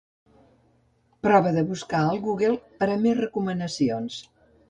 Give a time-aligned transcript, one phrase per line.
[1.25, 4.19] Prova de buscar al Google per a més recomanacions.